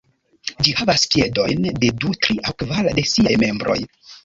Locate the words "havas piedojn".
0.79-1.69